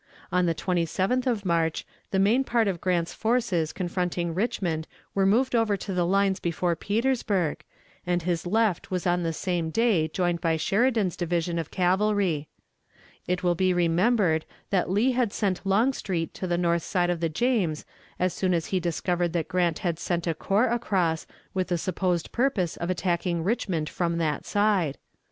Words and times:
On 0.31 0.47
the 0.47 0.55
27th 0.55 1.27
of 1.27 1.45
March 1.45 1.85
the 2.09 2.17
main 2.17 2.43
part 2.43 2.67
of 2.67 2.81
Grant's 2.81 3.13
forces 3.13 3.71
confronting 3.71 4.33
Richmond 4.33 4.87
were 5.13 5.27
moved 5.27 5.53
over 5.53 5.77
to 5.77 5.93
the 5.93 6.07
lines 6.07 6.39
before 6.39 6.75
Petersburg, 6.75 7.63
and 8.03 8.23
his 8.23 8.47
left 8.47 8.89
was 8.89 9.05
on 9.05 9.21
the 9.21 9.31
same 9.31 9.69
day 9.69 10.07
joined 10.07 10.41
by 10.41 10.57
Sheridan's 10.57 11.15
division 11.15 11.59
of 11.59 11.69
cavalry. 11.69 12.47
It 13.27 13.43
will 13.43 13.53
be 13.53 13.75
remembered 13.75 14.45
that 14.71 14.89
Lee 14.89 15.11
had 15.11 15.31
sent 15.31 15.67
Longstreet 15.67 16.33
to 16.33 16.47
the 16.47 16.57
north 16.57 16.81
side 16.81 17.11
of 17.11 17.19
the 17.19 17.29
James 17.29 17.85
as 18.17 18.33
soon 18.33 18.55
as 18.55 18.65
he 18.73 18.79
discovered 18.79 19.33
that 19.33 19.49
Grant 19.49 19.77
had 19.85 19.99
sent 19.99 20.25
a 20.25 20.33
corps 20.33 20.69
across 20.71 21.27
with 21.53 21.67
the 21.67 21.77
supposed 21.77 22.31
purpose 22.31 22.75
of 22.75 22.89
attacking 22.89 23.43
Richmond 23.43 23.87
from 23.87 24.17
that 24.17 24.47
side. 24.47 24.97